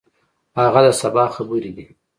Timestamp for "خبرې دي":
1.35-1.85